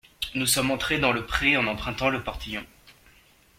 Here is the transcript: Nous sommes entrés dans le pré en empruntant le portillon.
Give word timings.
Nous 0.33 0.47
sommes 0.47 0.71
entrés 0.71 0.97
dans 0.97 1.11
le 1.11 1.27
pré 1.27 1.55
en 1.57 1.67
empruntant 1.67 2.09
le 2.09 2.23
portillon. 2.23 2.65